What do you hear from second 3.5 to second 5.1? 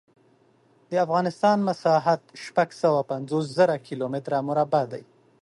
زره کیلو متره مربع دی.